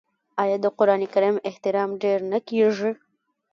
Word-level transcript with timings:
آیا 0.41 0.57
د 0.63 0.65
قران 0.77 1.01
کریم 1.13 1.35
احترام 1.49 1.89
ډیر 2.03 2.19
نه 2.31 2.39
کیږي؟ 2.47 2.91